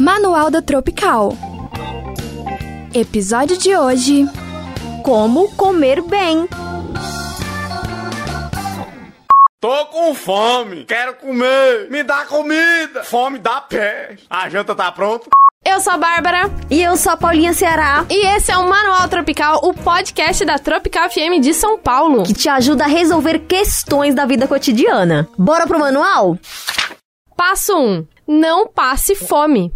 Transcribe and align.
Manual 0.00 0.48
da 0.48 0.62
Tropical. 0.62 1.36
Episódio 2.94 3.58
de 3.58 3.76
hoje: 3.76 4.26
Como 5.02 5.50
comer 5.56 6.00
bem. 6.02 6.48
Tô 9.60 9.86
com 9.86 10.14
fome, 10.14 10.84
quero 10.84 11.14
comer, 11.14 11.90
me 11.90 12.04
dá 12.04 12.24
comida, 12.26 13.02
fome 13.02 13.40
dá 13.40 13.60
pé. 13.60 14.16
A 14.30 14.48
janta 14.48 14.72
tá 14.72 14.92
pronta? 14.92 15.28
Eu 15.64 15.80
sou 15.80 15.94
a 15.94 15.98
Bárbara. 15.98 16.48
E 16.70 16.80
eu 16.80 16.96
sou 16.96 17.12
a 17.12 17.16
Paulinha 17.16 17.52
Ceará. 17.52 18.06
E 18.08 18.26
esse 18.36 18.52
é 18.52 18.56
o 18.56 18.68
Manual 18.68 19.08
Tropical, 19.08 19.60
o 19.64 19.74
podcast 19.74 20.44
da 20.44 20.60
Tropical 20.60 21.10
FM 21.10 21.40
de 21.42 21.52
São 21.52 21.76
Paulo. 21.76 22.22
Que 22.22 22.32
te 22.32 22.48
ajuda 22.48 22.84
a 22.84 22.88
resolver 22.88 23.40
questões 23.40 24.14
da 24.14 24.24
vida 24.24 24.46
cotidiana. 24.46 25.28
Bora 25.36 25.66
pro 25.66 25.78
manual? 25.80 26.38
Passo 27.36 27.76
1. 27.76 28.06
Não 28.28 28.68
passe 28.68 29.14
fome. 29.14 29.72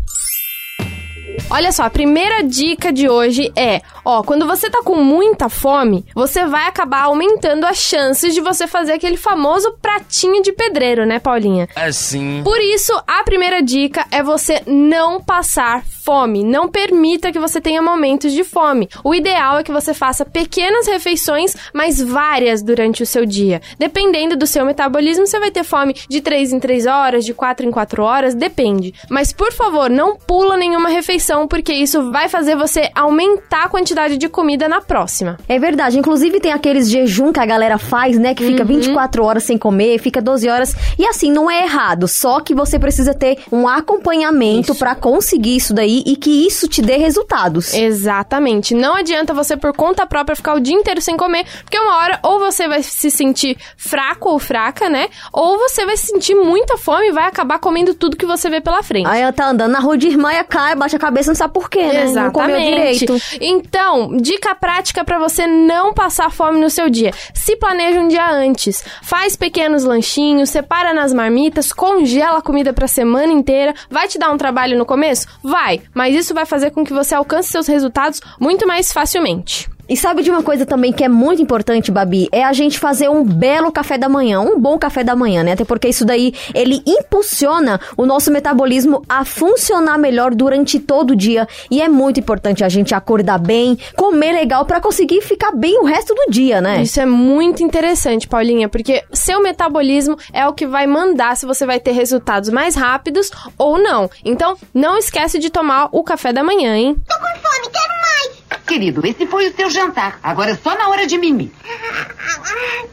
Olha 1.51 1.73
só, 1.73 1.85
a 1.85 1.91
primeira 1.91 2.43
dica 2.43 2.93
de 2.93 3.09
hoje 3.09 3.51
é, 3.57 3.81
ó, 4.05 4.23
quando 4.23 4.47
você 4.47 4.69
tá 4.69 4.83
com 4.83 4.97
muita 4.97 5.49
fome, 5.49 6.05
você 6.15 6.45
vai 6.45 6.67
acabar 6.67 7.05
aumentando 7.05 7.65
as 7.65 7.79
chances 7.79 8.35
de 8.35 8.43
você 8.43 8.67
fazer 8.67 8.93
aquele 8.93 9.17
famoso 9.17 9.73
pratinho 9.81 10.43
de 10.43 10.53
pedreiro, 10.53 11.07
né, 11.07 11.19
Paulinha? 11.19 11.67
Assim. 11.75 12.43
Por 12.45 12.61
isso, 12.61 12.93
a 13.07 13.25
primeira 13.25 13.63
dica 13.63 14.07
é 14.11 14.23
você 14.23 14.63
não 14.67 15.19
passar 15.21 15.83
fome. 15.85 16.02
Não 16.45 16.69
permita 16.69 17.31
que 17.31 17.39
você 17.39 17.61
tenha 17.61 17.81
momentos 17.81 18.33
de 18.33 18.43
fome. 18.43 18.89
O 19.05 19.15
ideal 19.15 19.59
é 19.59 19.63
que 19.63 19.71
você 19.71 19.95
faça 19.95 20.25
pequenas 20.25 20.89
refeições, 20.89 21.55
mas 21.73 22.01
várias 22.01 22.61
durante 22.61 23.05
o 23.05 23.07
seu 23.07 23.25
dia. 23.25 23.63
Dependendo 23.79 24.37
do 24.37 24.47
seu 24.47 24.65
metabolismo, 24.65 25.27
você 25.27 25.39
vai 25.39 25.53
ter 25.53 25.63
fome 25.63 25.95
de 26.09 26.21
3 26.21 26.55
em 26.55 26.59
3 26.59 26.87
horas, 26.87 27.25
de 27.25 27.33
4 27.33 27.67
em 27.67 27.71
4 27.71 28.03
horas, 28.03 28.35
depende. 28.35 28.93
Mas 29.09 29.33
por 29.33 29.53
favor, 29.53 29.89
não 29.89 30.17
pula 30.17 30.57
nenhuma 30.57 30.89
refeição, 30.89 31.47
porque 31.47 31.73
isso 31.73 32.11
vai 32.11 32.29
fazer 32.29 32.57
você 32.57 32.91
aumentar 32.95 33.65
a 33.65 33.69
quantidade 33.69 34.17
de 34.17 34.29
comida 34.29 34.69
na 34.69 34.81
próxima. 34.81 35.39
É 35.49 35.59
verdade. 35.59 35.99
Inclusive 35.99 36.41
tem 36.41 36.53
aqueles 36.53 36.91
jejum 36.91 37.33
que 37.33 37.41
a 37.41 37.47
galera 37.47 37.79
faz, 37.79 38.19
né, 38.19 38.35
que 38.35 38.45
fica 38.45 38.63
uhum. 38.63 38.81
24 38.81 39.25
horas 39.25 39.45
sem 39.45 39.57
comer, 39.57 39.99
fica 39.99 40.21
12 40.21 40.49
horas. 40.49 40.75
E 40.99 41.07
assim, 41.07 41.31
não 41.31 41.49
é 41.49 41.63
errado, 41.63 42.09
só 42.09 42.41
que 42.41 42.55
você 42.55 42.77
precisa 42.77 43.15
ter 43.15 43.39
um 43.53 43.69
acompanhamento 43.69 44.75
para 44.75 44.97
conseguir 44.97 45.57
isso 45.57 45.73
daí 45.73 45.92
aí 45.93 46.03
e 46.07 46.17
que 46.17 46.47
isso 46.47 46.67
te 46.67 46.81
dê 46.81 46.97
resultados. 46.97 47.75
Exatamente. 47.75 48.75
Não 48.75 48.95
adianta 48.95 49.35
você, 49.35 49.57
por 49.57 49.75
conta 49.75 50.07
própria, 50.07 50.35
ficar 50.35 50.55
o 50.55 50.61
dia 50.61 50.75
inteiro 50.75 51.01
sem 51.01 51.17
comer, 51.17 51.45
porque 51.63 51.79
uma 51.79 51.97
hora 51.99 52.19
ou 52.23 52.39
você 52.39 52.67
vai 52.67 52.83
se 52.83 53.11
sentir 53.11 53.59
fraco 53.77 54.31
ou 54.31 54.39
fraca, 54.39 54.89
né? 54.89 55.09
Ou 55.33 55.59
você 55.59 55.85
vai 55.85 55.97
sentir 55.97 56.35
muita 56.35 56.79
fome 56.79 57.09
e 57.09 57.13
vai 57.13 57.25
acabar 57.25 57.59
comendo 57.59 57.95
tudo 57.95 58.17
que 58.17 58.27
você 58.27 58.49
vê 58.49 58.61
pela 58.61 58.83
frente. 58.83 59.07
Aí 59.07 59.21
ela 59.21 59.33
tá 59.33 59.49
andando 59.49 59.73
na 59.73 59.81
rua 59.81 59.99
de 59.99 60.09
irmã 60.09 60.33
e 60.33 60.43
cai, 60.45 60.75
baixa 60.75 60.97
a 60.97 61.01
cabeça, 61.01 61.31
não 61.31 61.37
sabe 61.37 61.53
por 61.53 61.69
quê, 61.69 61.83
né? 61.83 62.05
Exatamente. 62.05 62.15
Não 62.15 62.33
comeu 62.33 62.61
direito. 62.61 63.17
Então, 63.41 64.17
dica 64.17 64.55
prática 64.55 65.05
para 65.05 65.19
você 65.19 65.47
não 65.47 65.93
passar 65.93 66.31
fome 66.31 66.61
no 66.61 66.71
seu 66.71 66.89
dia. 66.89 67.13
Se 67.35 67.57
planeja 67.57 68.01
um 68.01 68.09
dia 68.09 68.31
antes. 68.31 68.85
Faz 69.03 69.37
pequenos 69.37 69.85
lanchinhos, 69.85 70.51
separa 70.51 70.95
nas 70.95 71.13
marmitas, 71.13 71.73
congela 71.73 72.39
a 72.39 72.43
comida 72.43 72.73
pra 72.73 72.87
semana 72.87 73.33
inteira. 73.33 73.75
Vai 73.91 74.09
te 74.09 74.19
dar 74.19 74.31
um 74.31 74.39
trabalho 74.39 74.79
no 74.79 74.87
começo? 74.87 75.27
Vai 75.43 75.82
mas 75.95 76.15
isso 76.15 76.35
vai 76.35 76.47
fazer 76.47 76.71
com 76.71 76.85
que 76.85 76.93
você 76.93 77.15
alcance 77.15 77.51
seus 77.51 77.67
resultados 77.67 78.21
muito 78.41 78.67
mais 78.67 78.93
facilmente. 78.93 79.69
E 79.89 79.97
sabe 79.97 80.23
de 80.23 80.31
uma 80.31 80.43
coisa 80.43 80.65
também 80.65 80.93
que 80.93 81.05
é 81.05 81.09
muito 81.09 81.43
importante, 81.43 81.91
Babi? 81.91 82.29
É 82.31 82.45
a 82.45 82.53
gente 82.53 82.79
fazer 82.79 83.11
um 83.11 83.25
belo 83.25 83.71
café 83.73 83.99
da 83.99 84.09
manhã, 84.09 84.41
um 84.41 84.59
bom 84.59 84.79
café 84.79 85.03
da 85.03 85.17
manhã, 85.17 85.43
né? 85.43 85.53
Até 85.53 85.65
porque 85.65 85.89
isso 85.89 86.05
daí, 86.05 86.33
ele 86.55 86.83
impulsiona 86.87 87.81
o 87.97 88.07
nosso 88.07 88.31
metabolismo 88.31 89.03
a 89.09 89.25
funcionar 89.25 89.99
melhor 89.99 90.35
durante 90.35 90.79
todo 90.79 91.11
o 91.11 91.17
dia. 91.17 91.47
E 91.71 91.83
é 91.83 91.89
muito 91.89 92.21
importante 92.21 92.65
a 92.65 92.69
gente 92.69 92.95
acordar 92.95 93.39
bem, 93.39 93.77
comer 93.97 94.33
legal 94.33 94.65
para 94.65 94.81
conseguir 94.81 95.21
ficar 95.21 95.53
bem 95.53 95.79
o 95.81 95.85
resto 95.85 96.15
do 96.15 96.31
dia, 96.31 96.61
né? 96.61 96.83
Isso 96.83 97.01
é 97.01 97.07
muito 97.07 97.63
interessante, 97.63 98.29
Paulinha, 98.29 98.69
porque 98.69 99.03
seu 99.13 99.43
metabolismo 99.43 100.17
é 100.33 100.47
o 100.47 100.53
que 100.53 100.67
vai 100.67 100.87
mandar 100.87 101.37
se 101.37 101.45
você 101.45 101.67
vai 101.67 101.81
ter 101.81 101.93
resultados 101.93 102.49
mais 102.51 102.75
rápidos 102.75 103.31
ou 103.59 103.79
não. 103.79 104.09
Então, 104.25 104.57
não 104.73 104.97
esquece 104.97 105.39
de 105.39 105.51
tomar 105.51 105.89
o 105.93 106.03
café 106.03 106.33
da 106.33 106.43
manhã, 106.43 106.77
hein? 106.77 106.97
Tô 107.09 107.15
com 107.17 107.27
fome, 107.27 107.71
quero 107.73 107.95
mais! 108.01 108.42
Querido, 108.67 109.07
esse 109.07 109.27
foi 109.27 109.49
o 109.49 109.57
seu 109.57 109.71
jantar. 109.71 110.19
Agora 110.23 110.53
é 110.53 110.57
só 110.57 110.77
na 110.77 110.89
hora 110.89 111.07
de 111.07 111.19
mimi. 111.19 111.53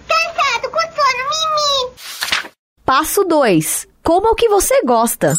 Cansado, 0.08 0.70
com 0.70 0.80
sono, 0.80 1.24
mimi. 1.30 1.94
Passo 2.86 3.24
2. 3.24 3.88
Coma 4.04 4.32
o 4.32 4.36
que 4.36 4.50
você 4.50 4.82
gosta. 4.84 5.34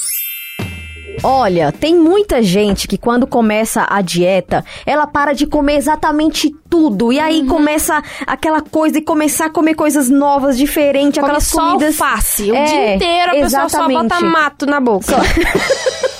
Olha, 1.22 1.70
tem 1.70 1.94
muita 1.94 2.42
gente 2.42 2.88
que 2.88 2.97
quando 2.97 3.26
começa 3.26 3.86
a 3.88 4.00
dieta, 4.00 4.64
ela 4.86 5.06
para 5.06 5.34
de 5.34 5.47
comer 5.47 5.76
exatamente 5.76 6.50
tudo. 6.69 7.12
E 7.12 7.20
aí 7.20 7.41
uhum. 7.41 7.48
começa 7.48 8.03
aquela 8.26 8.62
coisa 8.62 9.00
de 9.00 9.04
começar 9.04 9.47
a 9.47 9.50
comer 9.50 9.75
coisas 9.75 10.09
novas, 10.09 10.56
diferentes, 10.56 11.20
Come 11.20 11.26
aquelas 11.26 11.47
só 11.47 11.60
comidas. 11.60 12.00
Alface. 12.00 12.50
O 12.50 12.54
é, 12.54 12.64
dia 12.64 12.94
inteiro 12.94 13.32
a 13.32 13.36
exatamente. 13.36 13.69
pessoa 13.69 13.69
só 13.69 13.88
bota 13.88 14.20
mato 14.20 14.66
na 14.66 14.80
boca. 14.80 15.06
Só... 15.06 15.16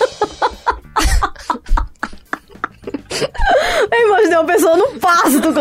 Eu 3.93 4.07
imaginei 4.09 4.39
uma 4.39 4.45
pessoa 4.45 4.77
no 4.77 4.89
pasto 4.99 5.53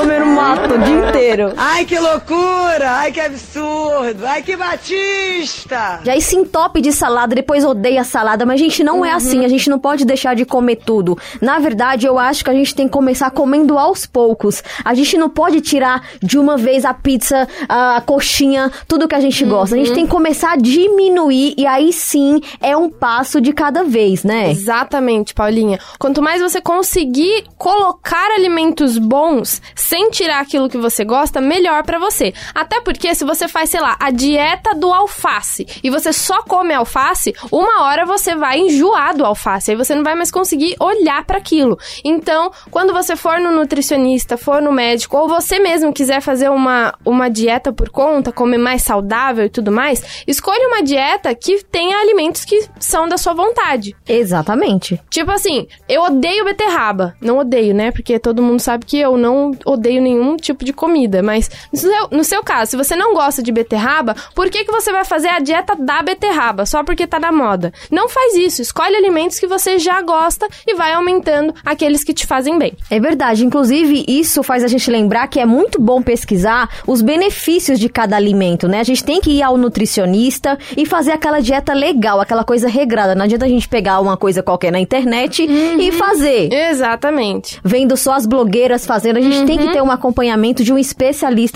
mato 0.49 0.73
o 0.73 0.77
dia 0.79 1.08
inteiro. 1.29 1.53
Ai, 1.57 1.85
que 1.85 1.99
loucura! 1.99 2.91
Ai, 2.91 3.11
que 3.11 3.19
absurdo! 3.19 4.25
Ai, 4.25 4.41
que 4.41 4.55
batista! 4.55 5.99
Já 6.03 6.19
se 6.19 6.35
entope 6.35 6.81
de 6.81 6.91
salada, 6.91 7.35
depois 7.35 7.63
odeia 7.63 8.03
salada, 8.03 8.45
mas 8.45 8.59
a 8.59 8.63
gente 8.63 8.83
não 8.83 8.97
é 8.97 8.99
uhum. 8.99 9.05
é 9.05 9.11
assim, 9.11 9.45
a 9.45 9.47
gente 9.47 9.69
não 9.69 9.79
pode 9.79 10.05
deixar 10.05 10.35
de 10.35 10.45
comer 10.45 10.77
tudo. 10.77 11.17
Na 11.41 11.59
verdade, 11.59 12.05
eu 12.05 12.17
acho 12.17 12.43
que 12.43 12.49
a 12.49 12.53
gente 12.53 12.75
tem 12.75 12.87
que 12.87 12.93
começar 12.93 13.29
comendo 13.31 13.77
aos 13.77 14.05
poucos. 14.05 14.63
A 14.83 14.93
gente 14.93 15.17
não 15.17 15.29
pode 15.29 15.61
tirar 15.61 16.07
de 16.21 16.37
uma 16.37 16.57
vez 16.57 16.85
a 16.85 16.93
pizza, 16.93 17.47
a 17.67 18.01
coxinha, 18.05 18.71
tudo 18.87 19.07
que 19.07 19.15
a 19.15 19.19
gente 19.19 19.43
uhum. 19.43 19.49
gosta. 19.49 19.75
A 19.75 19.77
gente 19.77 19.93
tem 19.93 20.05
que 20.05 20.11
começar 20.11 20.53
a 20.53 20.55
diminuir 20.55 21.53
e 21.57 21.65
aí 21.65 21.93
sim 21.93 22.41
é 22.61 22.75
um 22.75 22.89
passo 22.89 23.39
de 23.39 23.53
cada 23.53 23.83
vez, 23.83 24.23
né? 24.23 24.49
Exatamente, 24.49 25.33
Paulinha. 25.33 25.79
Quanto 25.97 26.21
mais 26.21 26.41
você 26.41 26.61
conseguir 26.61 27.43
colocar 27.57 28.31
alimentos 28.35 28.97
bons 28.97 29.61
sem 29.75 30.09
tirar 30.09 30.39
aquilo 30.39 30.69
que 30.69 30.77
você 30.77 31.03
gosta, 31.03 31.18
melhor 31.41 31.83
para 31.83 31.99
você. 31.99 32.33
Até 32.53 32.81
porque 32.81 33.13
se 33.15 33.25
você 33.25 33.47
faz, 33.47 33.69
sei 33.69 33.79
lá, 33.79 33.95
a 33.99 34.11
dieta 34.11 34.73
do 34.75 34.91
alface 34.93 35.65
e 35.83 35.89
você 35.89 36.13
só 36.13 36.41
come 36.43 36.73
alface, 36.73 37.33
uma 37.51 37.83
hora 37.83 38.05
você 38.05 38.35
vai 38.35 38.59
enjoar 38.59 39.15
do 39.15 39.25
alface, 39.25 39.71
aí 39.71 39.77
você 39.77 39.95
não 39.95 40.03
vai 40.03 40.15
mais 40.15 40.31
conseguir 40.31 40.75
olhar 40.79 41.23
para 41.25 41.37
aquilo. 41.37 41.77
Então, 42.03 42.51
quando 42.71 42.93
você 42.93 43.15
for 43.15 43.39
no 43.39 43.51
nutricionista, 43.51 44.37
for 44.37 44.61
no 44.61 44.71
médico 44.71 45.17
ou 45.17 45.27
você 45.27 45.59
mesmo 45.59 45.93
quiser 45.93 46.21
fazer 46.21 46.49
uma, 46.49 46.93
uma 47.05 47.29
dieta 47.29 47.71
por 47.71 47.89
conta, 47.89 48.31
comer 48.31 48.57
mais 48.57 48.81
saudável 48.83 49.45
e 49.45 49.49
tudo 49.49 49.71
mais, 49.71 50.23
escolha 50.27 50.67
uma 50.67 50.83
dieta 50.83 51.33
que 51.35 51.63
tenha 51.63 51.97
alimentos 51.97 52.45
que 52.45 52.67
são 52.79 53.07
da 53.07 53.17
sua 53.17 53.33
vontade. 53.33 53.95
Exatamente. 54.07 54.99
Tipo 55.09 55.31
assim, 55.31 55.67
eu 55.87 56.03
odeio 56.03 56.45
beterraba. 56.45 57.15
Não 57.21 57.39
odeio, 57.39 57.73
né? 57.73 57.91
Porque 57.91 58.19
todo 58.19 58.41
mundo 58.41 58.59
sabe 58.59 58.85
que 58.85 58.97
eu 58.99 59.17
não 59.17 59.51
odeio 59.65 60.01
nenhum 60.01 60.37
tipo 60.37 60.63
de 60.63 60.73
comida. 60.73 61.08
Mas 61.21 61.49
no 61.71 61.79
seu, 61.79 62.07
no 62.11 62.23
seu 62.23 62.43
caso, 62.43 62.71
se 62.71 62.77
você 62.77 62.95
não 62.95 63.13
gosta 63.13 63.41
de 63.41 63.51
beterraba, 63.51 64.15
por 64.35 64.49
que, 64.49 64.63
que 64.63 64.71
você 64.71 64.91
vai 64.91 65.03
fazer 65.03 65.29
a 65.29 65.39
dieta 65.39 65.75
da 65.75 66.01
beterraba? 66.01 66.65
Só 66.65 66.83
porque 66.83 67.07
tá 67.07 67.19
na 67.19 67.31
moda. 67.31 67.73
Não 67.91 68.07
faz 68.07 68.35
isso. 68.35 68.61
Escolhe 68.61 68.95
alimentos 68.95 69.39
que 69.39 69.47
você 69.47 69.77
já 69.79 70.01
gosta 70.01 70.47
e 70.67 70.75
vai 70.75 70.93
aumentando 70.93 71.53
aqueles 71.65 72.03
que 72.03 72.13
te 72.13 72.25
fazem 72.25 72.57
bem. 72.57 72.73
É 72.89 72.99
verdade. 72.99 73.45
Inclusive, 73.45 74.05
isso 74.07 74.43
faz 74.43 74.63
a 74.63 74.67
gente 74.67 74.89
lembrar 74.89 75.27
que 75.27 75.39
é 75.39 75.45
muito 75.45 75.81
bom 75.81 76.01
pesquisar 76.01 76.69
os 76.85 77.01
benefícios 77.01 77.79
de 77.79 77.89
cada 77.89 78.15
alimento, 78.15 78.67
né? 78.67 78.79
A 78.79 78.83
gente 78.83 79.03
tem 79.03 79.19
que 79.19 79.31
ir 79.31 79.43
ao 79.43 79.57
nutricionista 79.57 80.57
e 80.77 80.85
fazer 80.85 81.11
aquela 81.11 81.39
dieta 81.39 81.73
legal, 81.73 82.21
aquela 82.21 82.43
coisa 82.43 82.67
regrada. 82.67 83.15
Não 83.15 83.23
adianta 83.23 83.45
a 83.45 83.49
gente 83.49 83.67
pegar 83.67 83.99
uma 83.99 84.17
coisa 84.17 84.43
qualquer 84.43 84.71
na 84.71 84.79
internet 84.79 85.43
uhum. 85.43 85.79
e 85.79 85.91
fazer. 85.91 86.51
Exatamente. 86.53 86.99
Exatamente. 86.99 87.59
Vendo 87.63 87.97
só 87.97 88.13
as 88.13 88.25
blogueiras 88.25 88.85
fazendo, 88.85 89.17
a 89.17 89.21
gente 89.21 89.39
uhum. 89.39 89.45
tem 89.45 89.57
que 89.57 89.65
uhum. 89.65 89.71
ter 89.71 89.81
um 89.81 89.91
acompanhamento 89.91 90.63
de 90.63 90.71
um 90.73 90.77
especialista, 90.77 90.98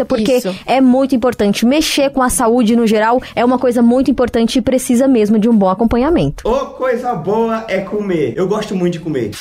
porque 0.05 0.37
Isso. 0.37 0.55
é 0.65 0.79
muito 0.79 1.15
importante. 1.15 1.65
Mexer 1.65 2.09
com 2.09 2.21
a 2.21 2.29
saúde 2.29 2.75
no 2.75 2.87
geral 2.87 3.21
é 3.35 3.43
uma 3.43 3.59
coisa 3.59 3.81
muito 3.81 4.09
importante 4.09 4.57
e 4.57 4.61
precisa 4.61 5.07
mesmo 5.07 5.37
de 5.37 5.49
um 5.49 5.55
bom 5.55 5.69
acompanhamento. 5.69 6.47
Ô, 6.47 6.67
coisa 6.67 7.13
boa 7.13 7.65
é 7.67 7.81
comer. 7.81 8.33
Eu 8.35 8.47
gosto 8.47 8.75
muito 8.75 8.93
de 8.93 8.99
comer. 8.99 9.31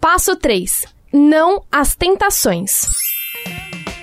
Passo 0.00 0.36
3. 0.36 0.84
Não 1.12 1.62
às 1.70 1.94
tentações. 1.94 2.99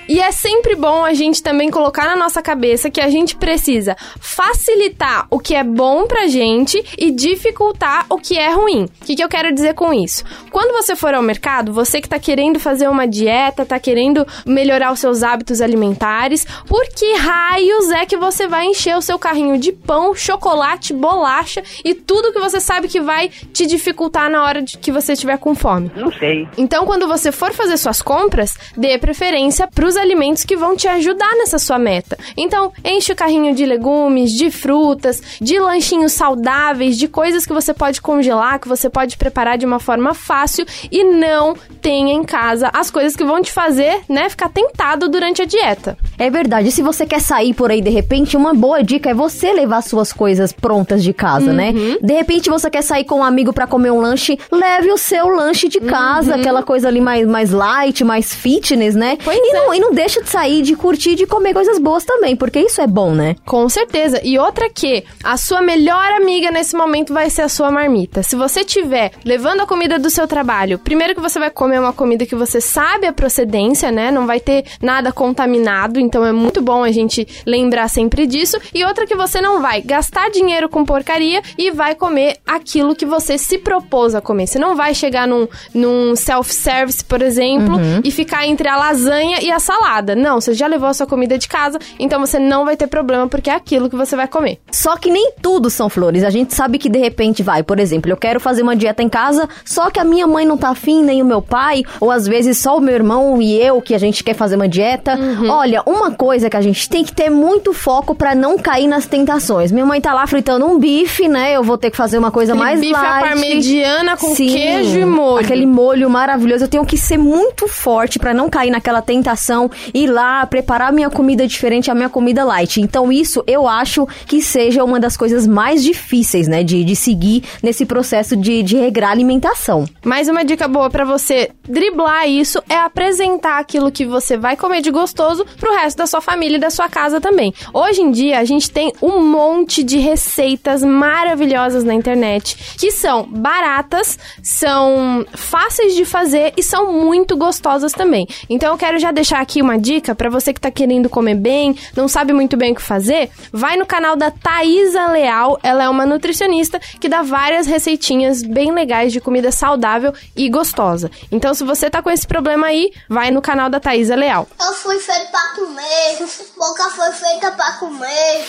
E 0.07 0.19
é 0.19 0.31
sempre 0.31 0.75
bom 0.75 1.03
a 1.03 1.13
gente 1.13 1.43
também 1.43 1.69
colocar 1.69 2.05
na 2.05 2.15
nossa 2.15 2.41
cabeça 2.41 2.89
que 2.89 3.01
a 3.01 3.09
gente 3.09 3.35
precisa 3.35 3.95
facilitar 4.19 5.27
o 5.29 5.39
que 5.39 5.53
é 5.53 5.63
bom 5.63 6.07
pra 6.07 6.27
gente 6.27 6.83
e 6.97 7.11
dificultar 7.11 8.05
o 8.09 8.17
que 8.17 8.37
é 8.37 8.51
ruim. 8.53 8.85
O 9.01 9.05
que, 9.05 9.15
que 9.15 9.23
eu 9.23 9.27
quero 9.27 9.53
dizer 9.53 9.73
com 9.73 9.93
isso? 9.93 10.23
Quando 10.51 10.71
você 10.71 10.95
for 10.95 11.13
ao 11.13 11.21
mercado, 11.21 11.73
você 11.73 11.99
que 11.99 12.07
tá 12.07 12.19
querendo 12.19 12.59
fazer 12.59 12.87
uma 12.87 13.07
dieta, 13.07 13.65
tá 13.65 13.79
querendo 13.79 14.25
melhorar 14.45 14.93
os 14.93 14.99
seus 14.99 15.23
hábitos 15.23 15.61
alimentares, 15.61 16.45
por 16.67 16.87
que 16.87 17.13
raios 17.15 17.91
é 17.91 18.05
que 18.05 18.15
você 18.15 18.47
vai 18.47 18.65
encher 18.65 18.95
o 18.95 19.01
seu 19.01 19.19
carrinho 19.19 19.57
de 19.57 19.71
pão, 19.71 20.15
chocolate, 20.15 20.93
bolacha 20.93 21.61
e 21.83 21.93
tudo 21.93 22.31
que 22.31 22.39
você 22.39 22.59
sabe 22.59 22.87
que 22.87 23.01
vai 23.01 23.29
te 23.29 23.65
dificultar 23.65 24.29
na 24.29 24.43
hora 24.43 24.61
de 24.61 24.77
que 24.77 24.91
você 24.91 25.13
estiver 25.13 25.37
com 25.37 25.53
fome? 25.53 25.91
Não 25.95 26.11
sei. 26.13 26.47
Então, 26.57 26.85
quando 26.85 27.07
você 27.07 27.31
for 27.31 27.51
fazer 27.51 27.77
suas 27.77 28.01
compras, 28.01 28.57
dê 28.75 28.97
preferência 28.97 29.67
para 29.67 29.96
os 29.97 30.03
alimentos 30.03 30.45
que 30.45 30.55
vão 30.55 30.75
te 30.75 30.87
ajudar 30.87 31.35
nessa 31.35 31.57
sua 31.57 31.79
meta. 31.79 32.17
Então, 32.37 32.71
enche 32.85 33.11
o 33.11 33.15
carrinho 33.15 33.53
de 33.55 33.65
legumes, 33.65 34.31
de 34.31 34.51
frutas, 34.51 35.21
de 35.41 35.59
lanchinhos 35.59 36.13
saudáveis, 36.13 36.97
de 36.97 37.07
coisas 37.07 37.45
que 37.45 37.53
você 37.53 37.73
pode 37.73 37.99
congelar, 37.99 38.59
que 38.59 38.67
você 38.67 38.89
pode 38.89 39.17
preparar 39.17 39.57
de 39.57 39.65
uma 39.65 39.79
forma 39.79 40.13
fácil 40.13 40.65
e 40.91 41.03
não 41.03 41.55
tenha 41.81 42.13
em 42.13 42.23
casa 42.23 42.69
as 42.73 42.91
coisas 42.91 43.15
que 43.15 43.23
vão 43.23 43.41
te 43.41 43.51
fazer, 43.51 44.01
né, 44.07 44.29
ficar 44.29 44.49
tentado 44.49 45.09
durante 45.09 45.41
a 45.41 45.45
dieta. 45.45 45.97
É 46.17 46.29
verdade. 46.29 46.71
Se 46.71 46.81
você 46.81 47.05
quer 47.05 47.21
sair 47.21 47.53
por 47.53 47.71
aí 47.71 47.81
de 47.81 47.89
repente, 47.89 48.37
uma 48.37 48.53
boa 48.53 48.83
dica 48.83 49.09
é 49.09 49.13
você 49.13 49.51
levar 49.53 49.81
suas 49.81 50.13
coisas 50.13 50.51
prontas 50.51 51.03
de 51.03 51.13
casa, 51.13 51.53
né? 51.53 51.71
Uhum. 51.71 51.97
De 52.01 52.13
repente 52.13 52.49
você 52.49 52.69
quer 52.69 52.81
sair 52.81 53.03
com 53.03 53.19
um 53.19 53.23
amigo 53.23 53.53
pra 53.53 53.65
comer 53.65 53.91
um 53.91 53.99
lanche, 53.99 54.37
leve 54.51 54.91
o 54.91 54.97
seu 54.97 55.27
lanche 55.27 55.67
de 55.67 55.79
casa, 55.79 56.35
aquela 56.35 56.61
coisa 56.61 56.87
ali 56.87 56.99
mais, 56.99 57.27
mais 57.27 57.51
light, 57.51 58.03
mais 58.03 58.33
fitness, 58.33 58.95
né? 58.95 59.11
Uhum. 59.11 59.17
Pois 59.23 59.37
e, 59.37 59.49
é. 59.49 59.53
não, 59.53 59.73
e 59.73 59.79
não 59.79 59.86
deixa 59.93 60.21
de 60.21 60.29
sair, 60.29 60.61
de 60.61 60.75
curtir, 60.75 61.15
de 61.15 61.25
comer 61.25 61.53
coisas 61.53 61.79
boas 61.79 62.03
também, 62.03 62.35
porque 62.35 62.59
isso 62.59 62.81
é 62.81 62.87
bom, 62.87 63.11
né? 63.11 63.35
Com 63.45 63.67
certeza. 63.69 64.21
E 64.23 64.37
outra 64.37 64.69
que 64.69 65.03
a 65.23 65.37
sua 65.37 65.61
melhor 65.61 66.11
amiga 66.13 66.51
nesse 66.51 66.75
momento 66.75 67.13
vai 67.13 67.29
ser 67.29 67.43
a 67.43 67.49
sua 67.49 67.71
marmita. 67.71 68.23
Se 68.23 68.35
você 68.35 68.63
tiver 68.63 69.11
levando 69.23 69.61
a 69.61 69.65
comida 69.65 69.97
do 69.97 70.09
seu 70.09 70.27
trabalho, 70.27 70.79
primeiro 70.79 71.15
que 71.15 71.21
você 71.21 71.39
vai 71.39 71.49
comer 71.49 71.79
uma 71.79 71.93
comida 71.93 72.25
que 72.25 72.35
você 72.35 72.59
sabe 72.61 73.07
a 73.07 73.13
procedência, 73.13 73.91
né? 73.91 74.11
Não 74.11 74.25
vai 74.25 74.39
ter 74.39 74.65
nada 74.81 75.11
contaminado, 75.11 75.99
então 75.99 76.25
é 76.25 76.31
muito 76.31 76.61
bom 76.61 76.83
a 76.83 76.91
gente 76.91 77.27
lembrar 77.45 77.87
sempre 77.87 78.27
disso. 78.27 78.57
E 78.73 78.83
outra 78.83 79.05
que 79.05 79.15
você 79.15 79.41
não 79.41 79.61
vai 79.61 79.81
gastar 79.81 80.29
dinheiro 80.29 80.69
com 80.69 80.85
porcaria 80.85 81.41
e 81.57 81.71
vai 81.71 81.95
comer 81.95 82.37
aquilo 82.45 82.95
que 82.95 83.05
você 83.05 83.37
se 83.37 83.57
propôs 83.57 84.15
a 84.15 84.21
comer. 84.21 84.47
Você 84.47 84.59
não 84.59 84.75
vai 84.75 84.93
chegar 84.93 85.27
num, 85.27 85.47
num 85.73 86.15
self-service, 86.15 87.03
por 87.03 87.21
exemplo, 87.21 87.77
e 88.03 88.11
ficar 88.11 88.45
entre 88.47 88.67
a 88.67 88.77
lasanha 88.77 89.39
e 89.41 89.51
a 89.51 89.59
salada. 89.59 89.76
Não, 90.15 90.39
você 90.41 90.53
já 90.53 90.67
levou 90.67 90.89
a 90.89 90.93
sua 90.93 91.07
comida 91.07 91.37
de 91.37 91.47
casa, 91.47 91.79
então 91.99 92.19
você 92.19 92.39
não 92.39 92.65
vai 92.65 92.75
ter 92.75 92.87
problema 92.87 93.27
porque 93.27 93.49
é 93.49 93.53
aquilo 93.53 93.89
que 93.89 93.95
você 93.95 94.15
vai 94.15 94.27
comer. 94.27 94.59
Só 94.71 94.95
que 94.97 95.09
nem 95.11 95.31
tudo 95.41 95.69
são 95.69 95.89
flores. 95.89 96.23
A 96.23 96.29
gente 96.29 96.53
sabe 96.53 96.77
que 96.77 96.89
de 96.89 96.99
repente 96.99 97.43
vai, 97.43 97.63
por 97.63 97.79
exemplo, 97.79 98.11
eu 98.11 98.17
quero 98.17 98.39
fazer 98.39 98.61
uma 98.63 98.75
dieta 98.75 99.01
em 99.03 99.09
casa, 99.09 99.47
só 99.65 99.89
que 99.89 99.99
a 99.99 100.03
minha 100.03 100.27
mãe 100.27 100.45
não 100.45 100.57
tá 100.57 100.69
afim, 100.69 101.03
nem 101.03 101.21
o 101.21 101.25
meu 101.25 101.41
pai, 101.41 101.83
ou 101.99 102.11
às 102.11 102.27
vezes 102.27 102.57
só 102.57 102.77
o 102.77 102.81
meu 102.81 102.93
irmão 102.95 103.41
e 103.41 103.59
eu 103.59 103.81
que 103.81 103.93
a 103.95 103.97
gente 103.97 104.23
quer 104.23 104.33
fazer 104.33 104.55
uma 104.55 104.67
dieta. 104.67 105.17
Olha, 105.49 105.81
uma 105.85 106.11
coisa 106.11 106.49
que 106.49 106.57
a 106.57 106.61
gente 106.61 106.89
tem 106.89 107.03
que 107.03 107.13
ter 107.13 107.29
muito 107.29 107.73
foco 107.73 108.13
pra 108.15 108.35
não 108.35 108.57
cair 108.57 108.87
nas 108.87 109.05
tentações. 109.05 109.71
Minha 109.71 109.85
mãe 109.85 110.01
tá 110.01 110.13
lá 110.13 110.25
fritando 110.27 110.65
um 110.65 110.77
bife, 110.79 111.27
né? 111.27 111.53
Eu 111.53 111.63
vou 111.63 111.77
ter 111.77 111.91
que 111.91 111.97
fazer 111.97 112.17
uma 112.17 112.31
coisa 112.31 112.53
Aquele 112.53 112.65
mais 112.65 112.79
bife 112.79 112.93
light. 112.93 113.23
parmegiana 113.29 114.17
com 114.17 114.35
Sim, 114.35 114.47
queijo 114.47 114.99
e 114.99 115.05
molho. 115.05 115.43
Aquele 115.45 115.65
molho 115.65 116.09
maravilhoso. 116.09 116.65
Eu 116.65 116.67
tenho 116.67 116.85
que 116.85 116.97
ser 116.97 117.17
muito 117.17 117.67
forte 117.67 118.19
pra 118.19 118.33
não 118.33 118.49
cair 118.49 118.69
naquela 118.71 119.01
tentação, 119.01 119.66
ir 119.93 120.07
lá, 120.07 120.45
preparar 120.45 120.91
minha 120.91 121.09
comida 121.09 121.47
diferente, 121.47 121.89
a 121.89 121.95
minha 121.95 122.09
comida 122.09 122.43
light. 122.43 122.79
Então, 122.81 123.11
isso 123.11 123.43
eu 123.47 123.67
acho 123.67 124.07
que 124.25 124.41
seja 124.41 124.83
uma 124.83 124.99
das 124.99 125.17
coisas 125.17 125.47
mais 125.47 125.83
difíceis, 125.83 126.47
né? 126.47 126.63
De, 126.63 126.83
de 126.83 126.95
seguir 126.95 127.43
nesse 127.61 127.85
processo 127.85 128.35
de, 128.35 128.63
de 128.63 128.77
regrar 128.77 129.09
a 129.09 129.13
alimentação. 129.13 129.85
Mais 130.03 130.27
uma 130.27 130.43
dica 130.43 130.67
boa 130.67 130.89
pra 130.89 131.05
você 131.05 131.49
driblar 131.67 132.27
isso 132.27 132.61
é 132.69 132.75
apresentar 132.75 133.59
aquilo 133.59 133.91
que 133.91 134.05
você 134.05 134.37
vai 134.37 134.55
comer 134.55 134.81
de 134.81 134.91
gostoso 134.91 135.45
pro 135.59 135.75
resto 135.75 135.97
da 135.97 136.07
sua 136.07 136.21
família 136.21 136.57
e 136.57 136.59
da 136.59 136.69
sua 136.69 136.89
casa 136.89 137.19
também. 137.19 137.53
Hoje 137.73 138.01
em 138.01 138.11
dia 138.11 138.39
a 138.39 138.45
gente 138.45 138.69
tem 138.69 138.91
um 139.01 139.23
monte 139.23 139.83
de 139.83 139.97
receitas 139.97 140.83
maravilhosas 140.83 141.83
na 141.83 141.93
internet 141.93 142.75
que 142.77 142.91
são 142.91 143.23
baratas, 143.23 144.17
são 144.41 145.25
fáceis 145.33 145.95
de 145.95 146.05
fazer 146.05 146.53
e 146.57 146.63
são 146.63 146.93
muito 146.93 147.35
gostosas 147.35 147.91
também. 147.91 148.27
Então 148.49 148.71
eu 148.71 148.77
quero 148.77 148.99
já 148.99 149.11
deixar 149.11 149.39
aqui 149.39 149.56
uma 149.61 149.77
dica 149.77 150.15
pra 150.15 150.29
você 150.29 150.53
que 150.53 150.61
tá 150.61 150.71
querendo 150.71 151.09
comer 151.09 151.35
bem, 151.35 151.77
não 151.95 152.07
sabe 152.07 152.33
muito 152.33 152.57
bem 152.57 152.71
o 152.71 152.75
que 152.75 152.81
fazer, 152.81 153.29
vai 153.51 153.77
no 153.77 153.85
canal 153.85 154.15
da 154.15 154.31
Thaisa 154.31 155.07
Leal, 155.07 155.59
ela 155.63 155.83
é 155.83 155.89
uma 155.89 156.05
nutricionista 156.05 156.79
que 156.79 157.09
dá 157.09 157.21
várias 157.21 157.67
receitinhas 157.67 158.41
bem 158.43 158.71
legais 158.71 159.11
de 159.11 159.21
comida 159.21 159.51
saudável 159.51 160.13
e 160.35 160.49
gostosa. 160.49 161.09
Então 161.31 161.53
se 161.53 161.63
você 161.63 161.89
tá 161.89 162.01
com 162.01 162.09
esse 162.09 162.27
problema 162.27 162.67
aí, 162.67 162.91
vai 163.09 163.31
no 163.31 163.41
canal 163.41 163.69
da 163.69 163.79
Thaisa 163.79 164.15
Leal. 164.15 164.47
Eu 164.59 164.73
fui 164.73 164.99
feito 164.99 165.31
pra 165.31 165.55
comer, 165.55 166.17
boca 166.57 166.89
foi 166.89 167.11
feita 167.11 167.51
pra 167.51 167.73
comer. 167.73 168.45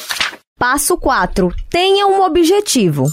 Passo 0.58 0.96
4. 0.96 1.54
Tenha 1.70 2.06
um 2.08 2.20
objetivo. 2.20 3.04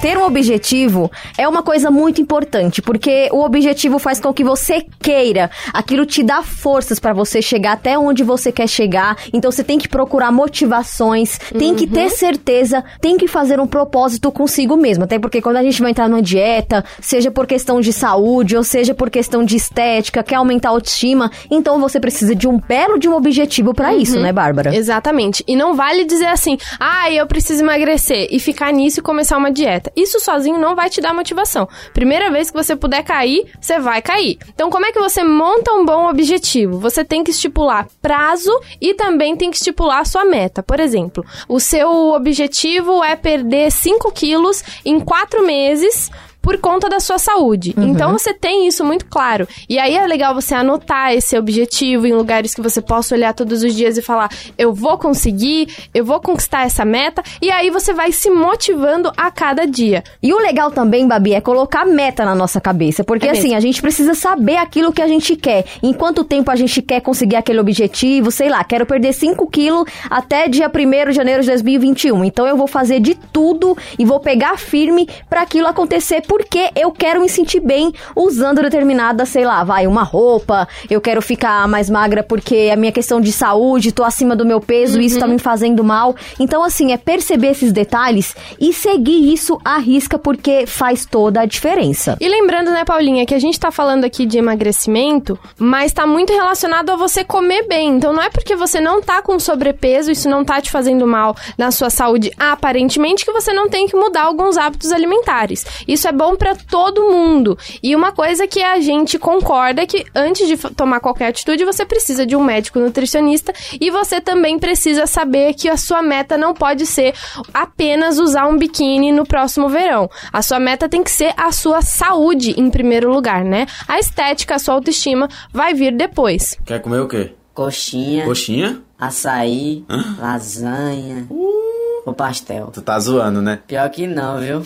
Ter 0.00 0.16
um 0.16 0.24
objetivo 0.24 1.10
é 1.36 1.46
uma 1.46 1.62
coisa 1.62 1.90
muito 1.90 2.22
importante, 2.22 2.80
porque 2.80 3.28
o 3.32 3.44
objetivo 3.44 3.98
faz 3.98 4.18
com 4.18 4.32
que 4.32 4.42
você 4.42 4.86
queira, 4.98 5.50
aquilo 5.74 6.06
te 6.06 6.22
dá 6.22 6.42
forças 6.42 6.98
pra 6.98 7.12
você 7.12 7.42
chegar 7.42 7.72
até 7.72 7.98
onde 7.98 8.24
você 8.24 8.50
quer 8.50 8.66
chegar. 8.66 9.18
Então 9.30 9.52
você 9.52 9.62
tem 9.62 9.78
que 9.78 9.88
procurar 9.88 10.32
motivações, 10.32 11.38
tem 11.56 11.74
que 11.74 11.86
ter 11.86 12.08
certeza, 12.08 12.82
tem 12.98 13.18
que 13.18 13.28
fazer 13.28 13.60
um 13.60 13.66
propósito 13.66 14.32
consigo 14.32 14.74
mesmo. 14.74 15.04
Até 15.04 15.18
porque 15.18 15.42
quando 15.42 15.56
a 15.56 15.62
gente 15.62 15.82
vai 15.82 15.90
entrar 15.90 16.08
numa 16.08 16.22
dieta, 16.22 16.82
seja 16.98 17.30
por 17.30 17.46
questão 17.46 17.78
de 17.78 17.92
saúde 17.92 18.56
ou 18.56 18.64
seja 18.64 18.94
por 18.94 19.10
questão 19.10 19.44
de 19.44 19.56
estética, 19.56 20.22
quer 20.22 20.36
aumentar 20.36 20.70
a 20.70 20.72
autoestima, 20.72 21.30
então 21.50 21.78
você 21.78 22.00
precisa 22.00 22.34
de 22.34 22.48
um 22.48 22.58
belo 22.58 22.98
de 22.98 23.06
um 23.06 23.14
objetivo 23.14 23.74
pra 23.74 23.94
isso, 23.94 24.18
né, 24.18 24.32
Bárbara? 24.32 24.74
Exatamente. 24.74 25.44
E 25.46 25.54
não 25.54 25.74
vale 25.74 26.06
dizer 26.06 26.28
assim, 26.28 26.56
ah, 26.78 27.12
eu 27.12 27.26
preciso 27.26 27.62
emagrecer 27.62 28.28
e 28.30 28.40
ficar 28.40 28.72
nisso 28.72 29.00
e 29.00 29.02
começar 29.02 29.36
uma 29.36 29.52
dieta. 29.52 29.89
Isso 29.96 30.20
sozinho 30.20 30.58
não 30.58 30.74
vai 30.74 30.90
te 30.90 31.00
dar 31.00 31.14
motivação. 31.14 31.68
Primeira 31.92 32.30
vez 32.30 32.50
que 32.50 32.56
você 32.56 32.74
puder 32.76 33.02
cair, 33.02 33.50
você 33.60 33.78
vai 33.78 34.02
cair. 34.02 34.38
Então, 34.48 34.70
como 34.70 34.86
é 34.86 34.92
que 34.92 34.98
você 34.98 35.22
monta 35.22 35.72
um 35.72 35.84
bom 35.84 36.08
objetivo? 36.08 36.78
Você 36.78 37.04
tem 37.04 37.24
que 37.24 37.30
estipular 37.30 37.86
prazo 38.00 38.52
e 38.80 38.94
também 38.94 39.36
tem 39.36 39.50
que 39.50 39.56
estipular 39.56 40.00
a 40.00 40.04
sua 40.04 40.24
meta. 40.24 40.62
Por 40.62 40.80
exemplo, 40.80 41.24
o 41.48 41.60
seu 41.60 41.88
objetivo 42.12 43.02
é 43.02 43.16
perder 43.16 43.70
5 43.70 44.10
quilos 44.12 44.62
em 44.84 45.00
4 45.00 45.44
meses 45.44 46.10
por 46.42 46.58
conta 46.58 46.88
da 46.88 47.00
sua 47.00 47.18
saúde. 47.18 47.74
Então 47.76 48.12
você 48.12 48.32
tem 48.32 48.66
isso 48.66 48.84
muito 48.84 49.06
claro. 49.06 49.46
E 49.68 49.78
aí 49.78 49.94
é 49.94 50.06
legal 50.06 50.34
você 50.34 50.54
anotar 50.54 51.12
esse 51.12 51.36
objetivo 51.36 52.06
em 52.06 52.12
lugares 52.12 52.54
que 52.54 52.60
você 52.60 52.80
possa 52.80 53.14
olhar 53.14 53.34
todos 53.34 53.62
os 53.62 53.74
dias 53.74 53.96
e 53.98 54.02
falar: 54.02 54.30
eu 54.56 54.72
vou 54.72 54.96
conseguir, 54.98 55.68
eu 55.92 56.04
vou 56.04 56.20
conquistar 56.20 56.64
essa 56.64 56.84
meta. 56.84 57.22
E 57.40 57.50
aí 57.50 57.70
você 57.70 57.92
vai 57.92 58.12
se 58.12 58.30
motivando 58.30 59.12
a 59.16 59.30
cada 59.30 59.66
dia. 59.66 60.02
E 60.22 60.32
o 60.32 60.38
legal 60.38 60.70
também, 60.70 61.06
Babi, 61.06 61.34
é 61.34 61.40
colocar 61.40 61.84
meta 61.84 62.24
na 62.24 62.34
nossa 62.34 62.60
cabeça. 62.60 63.04
Porque 63.04 63.26
É 63.26 63.30
assim, 63.30 63.42
mesmo. 63.42 63.56
a 63.56 63.60
gente 63.60 63.82
precisa 63.82 64.14
saber 64.14 64.56
aquilo 64.56 64.92
que 64.92 65.02
a 65.02 65.08
gente 65.08 65.36
quer. 65.36 65.64
Em 65.82 65.92
quanto 65.92 66.24
tempo 66.24 66.50
a 66.50 66.56
gente 66.56 66.80
quer 66.82 67.00
conseguir 67.00 67.36
aquele 67.36 67.60
objetivo, 67.60 68.30
sei 68.30 68.48
lá, 68.48 68.62
quero 68.64 68.86
perder 68.86 69.12
5 69.12 69.46
quilos 69.48 69.84
até 70.08 70.48
dia 70.48 70.70
1 70.74 71.10
de 71.10 71.12
janeiro 71.12 71.42
de 71.42 71.48
2021. 71.48 72.24
Então 72.24 72.46
eu 72.46 72.56
vou 72.56 72.66
fazer 72.66 73.00
de 73.00 73.14
tudo 73.14 73.76
e 73.98 74.04
vou 74.04 74.20
pegar 74.20 74.58
firme 74.58 75.08
pra 75.28 75.42
aquilo 75.42 75.66
acontecer, 75.66 76.22
porque 76.30 76.70
eu 76.76 76.92
quero 76.92 77.20
me 77.20 77.28
sentir 77.28 77.58
bem 77.58 77.92
usando 78.14 78.62
determinada, 78.62 79.26
sei 79.26 79.44
lá, 79.44 79.64
vai, 79.64 79.88
uma 79.88 80.04
roupa, 80.04 80.68
eu 80.88 81.00
quero 81.00 81.20
ficar 81.20 81.66
mais 81.66 81.90
magra 81.90 82.22
porque 82.22 82.70
a 82.72 82.76
minha 82.76 82.92
questão 82.92 83.20
de 83.20 83.32
saúde, 83.32 83.90
tô 83.90 84.04
acima 84.04 84.36
do 84.36 84.46
meu 84.46 84.60
peso, 84.60 85.00
isso 85.00 85.18
tá 85.18 85.26
me 85.26 85.40
fazendo 85.40 85.82
mal. 85.82 86.14
Então, 86.38 86.62
assim, 86.62 86.92
é 86.92 86.96
perceber 86.96 87.48
esses 87.48 87.72
detalhes 87.72 88.36
e 88.60 88.72
seguir 88.72 89.32
isso 89.32 89.58
à 89.64 89.78
risca, 89.78 90.20
porque 90.20 90.66
faz 90.68 91.04
toda 91.04 91.40
a 91.40 91.46
diferença. 91.46 92.16
E 92.20 92.28
lembrando, 92.28 92.70
né, 92.70 92.84
Paulinha, 92.84 93.26
que 93.26 93.34
a 93.34 93.40
gente 93.40 93.58
tá 93.58 93.72
falando 93.72 94.04
aqui 94.04 94.24
de 94.24 94.38
emagrecimento, 94.38 95.36
mas 95.58 95.92
tá 95.92 96.06
muito 96.06 96.32
relacionado 96.32 96.90
a 96.90 96.96
você 96.96 97.24
comer 97.24 97.66
bem. 97.66 97.96
Então 97.96 98.12
não 98.12 98.22
é 98.22 98.30
porque 98.30 98.54
você 98.54 98.80
não 98.80 99.02
tá 99.02 99.20
com 99.20 99.36
sobrepeso, 99.40 100.12
isso 100.12 100.28
não 100.28 100.44
tá 100.44 100.60
te 100.60 100.70
fazendo 100.70 101.08
mal 101.08 101.34
na 101.58 101.72
sua 101.72 101.90
saúde 101.90 102.30
aparentemente, 102.38 103.24
que 103.24 103.32
você 103.32 103.52
não 103.52 103.68
tem 103.68 103.88
que 103.88 103.96
mudar 103.96 104.22
alguns 104.22 104.56
hábitos 104.56 104.92
alimentares. 104.92 105.66
Isso 105.88 106.06
é 106.06 106.19
bom 106.20 106.36
pra 106.36 106.54
todo 106.54 107.10
mundo. 107.10 107.56
E 107.82 107.96
uma 107.96 108.12
coisa 108.12 108.46
que 108.46 108.62
a 108.62 108.78
gente 108.78 109.18
concorda 109.18 109.80
é 109.80 109.86
que 109.86 110.04
antes 110.14 110.46
de 110.46 110.58
tomar 110.74 111.00
qualquer 111.00 111.28
atitude, 111.28 111.64
você 111.64 111.86
precisa 111.86 112.26
de 112.26 112.36
um 112.36 112.44
médico 112.44 112.78
nutricionista 112.78 113.54
e 113.80 113.90
você 113.90 114.20
também 114.20 114.58
precisa 114.58 115.06
saber 115.06 115.54
que 115.54 115.66
a 115.66 115.78
sua 115.78 116.02
meta 116.02 116.36
não 116.36 116.52
pode 116.52 116.84
ser 116.84 117.14
apenas 117.54 118.18
usar 118.18 118.46
um 118.46 118.58
biquíni 118.58 119.12
no 119.12 119.24
próximo 119.24 119.66
verão. 119.70 120.10
A 120.30 120.42
sua 120.42 120.60
meta 120.60 120.90
tem 120.90 121.02
que 121.02 121.10
ser 121.10 121.32
a 121.38 121.50
sua 121.52 121.80
saúde 121.80 122.50
em 122.60 122.68
primeiro 122.68 123.10
lugar, 123.10 123.42
né? 123.42 123.66
A 123.88 123.98
estética, 123.98 124.56
a 124.56 124.58
sua 124.58 124.74
autoestima 124.74 125.26
vai 125.50 125.72
vir 125.72 125.96
depois. 125.96 126.54
Quer 126.66 126.82
comer 126.82 127.00
o 127.00 127.08
quê? 127.08 127.32
Coxinha, 127.54 128.26
Coxinha? 128.26 128.82
açaí, 128.98 129.86
lasanha, 130.18 131.26
o 131.30 132.12
pastel. 132.12 132.70
Tu 132.72 132.82
tá 132.82 132.98
zoando, 132.98 133.40
né? 133.40 133.58
Pior 133.66 133.88
que 133.88 134.06
não, 134.06 134.38
viu? 134.38 134.62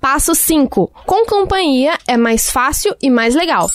Passo 0.00 0.34
5. 0.34 0.92
Com 1.06 1.26
companhia 1.26 1.98
é 2.06 2.16
mais 2.16 2.50
fácil 2.50 2.94
e 3.02 3.10
mais 3.10 3.34
legal. 3.34 3.68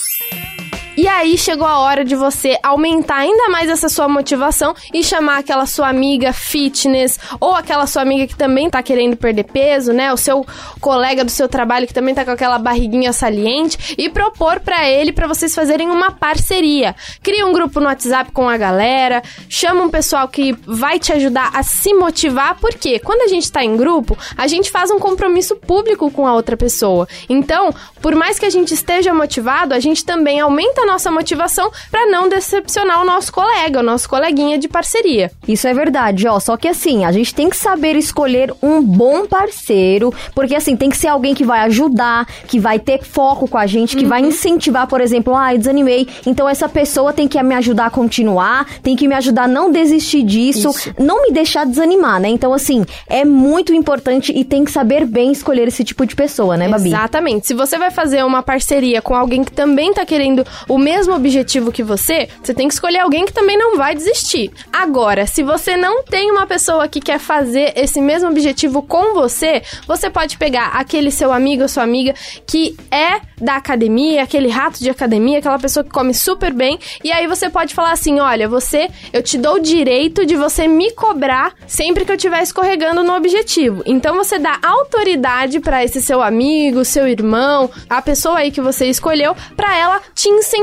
E 0.96 1.08
aí 1.08 1.40
chegou 1.40 1.66
a 1.66 1.80
hora 1.80 2.06
de 2.06 2.16
você 2.16 2.56
aumentar 2.62 3.16
ainda 3.16 3.50
mais 3.50 3.68
essa 3.68 3.90
sua 3.90 4.08
motivação 4.08 4.76
e 4.94 5.04
chamar 5.04 5.40
aquela 5.40 5.66
sua 5.66 5.90
amiga 5.90 6.32
fitness 6.32 7.20
ou 7.40 7.56
aquela 7.56 7.88
sua 7.88 8.04
amiga 8.04 8.28
que 8.28 8.36
também 8.36 8.70
tá 8.70 8.84
querendo 8.84 9.18
perder 9.18 9.46
peso, 9.46 9.92
né? 9.92 10.14
O 10.14 10.18
seu 10.18 10.46
colega 10.80 11.26
do 11.26 11.32
seu 11.32 11.50
trabalho 11.50 11.88
que 11.88 11.94
também 11.96 12.14
tá 12.14 12.24
com 12.24 12.30
aquela 12.30 12.60
barriguinha 12.60 13.12
saliente 13.12 13.96
e 13.98 14.08
propor 14.08 14.60
pra 14.60 14.88
ele 14.88 15.12
pra 15.12 15.26
vocês 15.26 15.56
fazerem 15.56 15.90
uma 15.90 16.12
parceria. 16.12 16.96
Cria 17.24 17.48
um 17.48 17.54
grupo 17.54 17.80
no 17.80 17.88
WhatsApp 17.88 18.32
com 18.32 18.48
a 18.48 18.56
galera, 18.56 19.24
chama 19.50 19.82
um 19.82 19.90
pessoal 19.90 20.28
que 20.28 20.56
vai 20.64 21.00
te 21.00 21.12
ajudar 21.12 21.50
a 21.56 21.64
se 21.64 21.92
motivar, 21.96 22.56
porque 22.60 23.00
quando 23.00 23.24
a 23.24 23.28
gente 23.28 23.52
tá 23.52 23.64
em 23.64 23.76
grupo, 23.76 24.16
a 24.38 24.46
gente 24.46 24.70
faz 24.70 24.92
um 24.92 25.00
compromisso 25.00 25.56
público 25.56 26.12
com 26.12 26.28
a 26.28 26.36
outra 26.36 26.56
pessoa. 26.56 27.08
Então, 27.28 27.74
por 28.00 28.14
mais 28.14 28.38
que 28.38 28.46
a 28.46 28.50
gente 28.52 28.76
esteja 28.76 29.12
motivado, 29.12 29.74
a 29.74 29.80
gente 29.80 30.06
também 30.06 30.40
aumenta 30.40 30.83
a 30.84 30.86
nossa 30.86 31.10
motivação 31.10 31.72
pra 31.90 32.06
não 32.06 32.30
decepcionar 32.30 33.02
o 33.02 33.06
nosso 33.06 33.32
colega, 33.32 33.80
o 33.80 33.84
nosso 33.84 34.08
coleguinha 34.08 34.58
de 34.58 34.68
parceria. 34.68 35.32
Isso 35.48 35.68
é 35.68 35.74
verdade, 35.74 36.28
ó. 36.28 36.40
Só 36.40 36.56
que 36.58 36.68
assim, 36.68 37.06
a 37.06 37.12
gente 37.12 37.34
tem 37.34 37.50
que 37.50 37.58
saber 37.58 37.96
escolher 37.96 38.54
um 38.62 38.82
bom 38.82 39.26
parceiro, 39.26 40.14
porque 40.36 40.56
assim, 40.56 40.76
tem 40.76 40.90
que 40.90 40.98
ser 40.98 41.08
alguém 41.08 41.34
que 41.34 41.44
vai 41.44 41.62
ajudar, 41.62 42.28
que 42.48 42.60
vai 42.60 42.80
ter 42.80 43.04
foco 43.04 43.48
com 43.48 43.58
a 43.58 43.66
gente, 43.66 43.96
que 43.96 44.06
vai 44.06 44.22
incentivar, 44.22 44.88
por 44.88 45.02
exemplo, 45.02 45.36
ah, 45.36 45.54
eu 45.54 45.58
desanimei, 45.58 46.08
então 46.26 46.48
essa 46.48 46.70
pessoa 46.70 47.14
tem 47.14 47.28
que 47.28 47.42
me 47.42 47.56
ajudar 47.56 47.88
a 47.88 47.90
continuar, 47.90 48.68
tem 48.82 48.96
que 48.96 49.08
me 49.08 49.16
ajudar 49.16 49.44
a 49.44 49.48
não 49.48 49.72
desistir 49.72 50.24
disso, 50.24 50.70
não 51.00 51.24
me 51.24 51.32
deixar 51.32 51.66
desanimar, 51.66 52.20
né? 52.20 52.30
Então, 52.30 52.54
assim, 52.54 52.86
é 53.08 53.26
muito 53.26 53.74
importante 53.74 54.32
e 54.36 54.44
tem 54.44 54.64
que 54.64 54.72
saber 54.72 55.06
bem 55.06 55.32
escolher 55.32 55.68
esse 55.68 55.84
tipo 55.84 56.06
de 56.06 56.16
pessoa, 56.16 56.58
né, 56.58 56.68
Babi? 56.68 56.90
Exatamente. 56.90 57.48
Se 57.48 57.54
você 57.54 57.78
vai 57.78 57.92
fazer 57.92 58.24
uma 58.24 58.44
parceria 58.44 59.02
com 59.02 59.16
alguém 59.16 59.44
que 59.44 59.52
também 59.52 59.94
tá 59.94 60.06
querendo 60.06 60.46
o 60.74 60.78
mesmo 60.80 61.14
objetivo 61.14 61.72
que 61.72 61.84
você, 61.84 62.28
você 62.42 62.52
tem 62.52 62.68
que 62.68 62.74
escolher 62.74 63.02
alguém 63.02 63.26
que 63.26 63.32
também 63.32 63.56
não 63.56 63.78
vai 63.78 63.94
desistir. 63.94 64.52
Agora, 64.72 65.28
se 65.28 65.44
você 65.44 65.78
não 65.78 66.04
tem 66.04 66.32
uma 66.32 66.48
pessoa 66.48 66.88
que 66.88 67.00
quer 67.00 67.20
fazer 67.20 67.74
esse 67.76 68.02
mesmo 68.02 68.28
objetivo 68.28 68.82
com 68.82 69.14
você, 69.14 69.62
você 69.86 70.10
pode 70.10 70.36
pegar 70.36 70.70
aquele 70.70 71.12
seu 71.12 71.32
amigo 71.32 71.62
ou 71.62 71.68
sua 71.68 71.84
amiga 71.84 72.16
que 72.48 72.76
é 72.90 73.22
da 73.40 73.58
academia, 73.58 74.24
aquele 74.24 74.50
rato 74.50 74.80
de 74.80 74.90
academia, 74.90 75.38
aquela 75.38 75.60
pessoa 75.60 75.84
que 75.84 75.92
come 75.92 76.12
super 76.12 76.52
bem, 76.52 76.80
e 77.04 77.12
aí 77.12 77.28
você 77.28 77.52
pode 77.52 77.76
falar 77.76 77.92
assim: 77.92 78.20
olha, 78.20 78.50
você, 78.50 78.90
eu 79.12 79.22
te 79.22 79.38
dou 79.38 79.56
o 79.56 79.60
direito 79.60 80.26
de 80.26 80.36
você 80.36 80.68
me 80.68 80.92
cobrar 80.92 81.54
sempre 81.68 82.04
que 82.04 82.12
eu 82.12 82.16
estiver 82.16 82.42
escorregando 82.42 83.04
no 83.04 83.16
objetivo. 83.16 83.84
Então 83.86 84.16
você 84.16 84.40
dá 84.40 84.58
autoridade 84.64 85.60
pra 85.60 85.84
esse 85.84 86.02
seu 86.02 86.20
amigo, 86.20 86.84
seu 86.84 87.08
irmão, 87.08 87.70
a 87.88 88.02
pessoa 88.02 88.40
aí 88.40 88.52
que 88.52 88.62
você 88.62 88.88
escolheu, 88.88 89.36
pra 89.56 89.78
ela 89.78 90.02
te 90.16 90.30
incentivar. 90.30 90.63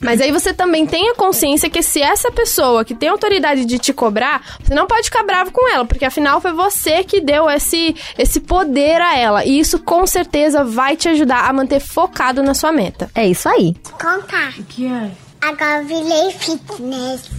Mas 0.00 0.20
aí 0.20 0.32
você 0.32 0.52
também 0.52 0.86
tenha 0.86 1.14
consciência 1.14 1.70
que 1.70 1.82
se 1.82 2.00
essa 2.00 2.30
pessoa 2.30 2.84
que 2.84 2.94
tem 2.94 3.08
autoridade 3.08 3.64
de 3.64 3.78
te 3.78 3.92
cobrar, 3.92 4.58
você 4.62 4.74
não 4.74 4.86
pode 4.86 5.04
ficar 5.04 5.22
bravo 5.22 5.50
com 5.52 5.68
ela, 5.72 5.84
porque 5.84 6.04
afinal 6.04 6.40
foi 6.40 6.52
você 6.52 7.04
que 7.04 7.20
deu 7.20 7.48
esse, 7.48 7.94
esse 8.18 8.40
poder 8.40 9.00
a 9.00 9.16
ela. 9.16 9.44
E 9.44 9.58
isso 9.58 9.78
com 9.78 10.06
certeza 10.06 10.64
vai 10.64 10.96
te 10.96 11.08
ajudar 11.08 11.48
a 11.48 11.52
manter 11.52 11.80
focado 11.80 12.42
na 12.42 12.54
sua 12.54 12.72
meta. 12.72 13.10
É 13.14 13.26
isso 13.26 13.48
aí. 13.48 13.74
Contar. 14.00 14.54
O 14.58 14.64
que 14.64 14.86
é? 14.86 15.10
Agora 15.40 15.82
eu 15.82 15.86
virei 15.86 16.30
fitness. 16.30 17.30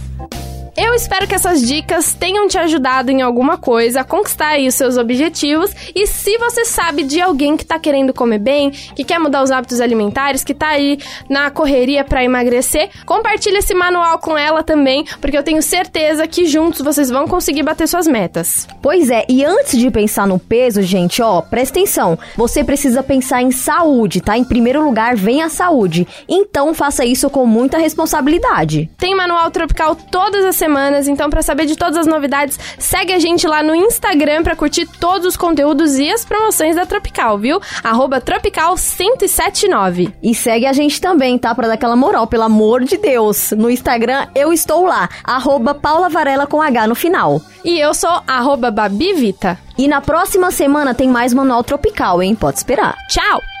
Eu 0.76 0.92
espero 0.92 1.28
que 1.28 1.34
essas 1.36 1.62
dicas 1.62 2.14
tenham 2.14 2.48
te 2.48 2.58
ajudado 2.58 3.08
em 3.08 3.22
alguma 3.22 3.56
coisa 3.56 4.00
a 4.00 4.04
conquistar 4.04 4.48
aí 4.48 4.66
os 4.66 4.74
seus 4.74 4.96
objetivos. 4.96 5.70
E 5.94 6.04
se 6.04 6.36
você 6.36 6.64
sabe 6.64 7.04
de 7.04 7.20
alguém 7.20 7.56
que 7.56 7.64
tá 7.64 7.78
querendo 7.78 8.12
comer 8.12 8.40
bem, 8.40 8.70
que 8.70 9.04
quer 9.04 9.20
mudar 9.20 9.44
os 9.44 9.52
hábitos 9.52 9.80
alimentares, 9.80 10.42
que 10.42 10.52
tá 10.52 10.68
aí 10.68 10.98
na 11.28 11.48
correria 11.48 12.02
pra 12.02 12.24
emagrecer, 12.24 12.90
compartilha 13.06 13.58
esse 13.58 13.72
manual 13.72 14.18
com 14.18 14.36
ela 14.36 14.64
também, 14.64 15.04
porque 15.20 15.38
eu 15.38 15.44
tenho 15.44 15.62
certeza 15.62 16.26
que 16.26 16.44
juntos 16.44 16.80
vocês 16.80 17.08
vão 17.08 17.28
conseguir 17.28 17.62
bater 17.62 17.86
suas 17.86 18.08
metas. 18.08 18.66
Pois 18.82 19.10
é, 19.10 19.24
e 19.28 19.44
antes 19.44 19.78
de 19.78 19.88
pensar 19.92 20.26
no 20.26 20.40
peso, 20.40 20.82
gente, 20.82 21.22
ó, 21.22 21.40
presta 21.40 21.78
atenção. 21.78 22.18
Você 22.36 22.64
precisa 22.64 23.00
pensar 23.00 23.42
em 23.42 23.52
saúde, 23.52 24.20
tá? 24.20 24.36
Em 24.36 24.44
primeiro 24.44 24.84
lugar, 24.84 25.14
vem 25.14 25.40
a 25.40 25.48
saúde. 25.48 26.04
Então 26.28 26.74
faça 26.74 27.04
isso 27.04 27.30
com 27.30 27.46
muita 27.46 27.78
responsabilidade. 27.78 28.90
Tem 28.98 29.14
manual 29.14 29.52
tropical 29.52 29.94
todas 29.94 30.44
as 30.44 30.63
semanas, 30.64 31.06
então 31.06 31.28
pra 31.28 31.42
saber 31.42 31.66
de 31.66 31.76
todas 31.76 31.98
as 31.98 32.06
novidades, 32.06 32.58
segue 32.78 33.12
a 33.12 33.18
gente 33.18 33.46
lá 33.46 33.62
no 33.62 33.74
Instagram 33.74 34.42
pra 34.42 34.56
curtir 34.56 34.86
todos 34.98 35.26
os 35.26 35.36
conteúdos 35.36 35.98
e 35.98 36.10
as 36.10 36.24
promoções 36.24 36.74
da 36.74 36.86
Tropical, 36.86 37.36
viu? 37.38 37.60
Arroba 37.82 38.18
Tropical 38.18 38.74
1079. 38.74 40.14
E 40.22 40.34
segue 40.34 40.64
a 40.64 40.72
gente 40.72 40.98
também, 41.02 41.36
tá? 41.36 41.54
Pra 41.54 41.68
dar 41.68 41.74
aquela 41.74 41.96
moral, 41.96 42.26
pelo 42.26 42.44
amor 42.44 42.82
de 42.82 42.96
Deus. 42.96 43.50
No 43.50 43.68
Instagram, 43.68 44.26
eu 44.34 44.54
estou 44.54 44.86
lá. 44.86 45.06
Arroba 45.22 45.74
Paula 45.74 46.08
Varela 46.08 46.46
com 46.46 46.62
H 46.62 46.86
no 46.86 46.94
final. 46.94 47.42
E 47.62 47.78
eu 47.78 47.92
sou 47.92 48.22
arroba 48.26 48.70
Babivita. 48.70 49.58
E 49.76 49.86
na 49.86 50.00
próxima 50.00 50.50
semana 50.50 50.94
tem 50.94 51.08
mais 51.08 51.34
Manual 51.34 51.62
Tropical, 51.62 52.22
hein? 52.22 52.34
Pode 52.34 52.56
esperar. 52.56 52.96
Tchau! 53.08 53.53